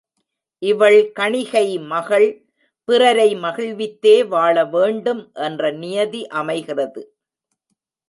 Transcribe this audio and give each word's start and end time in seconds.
இவள் 0.61 0.97
கணிகை 1.19 1.63
மகள் 1.87 2.27
பிறரை 2.87 3.29
மகிழ்வித்தே 3.35 4.17
வாழ 4.27 4.65
வேண்டும் 4.65 5.23
என்ற 5.41 5.71
நியதி 5.77 6.23
அமைகிறது. 6.41 7.01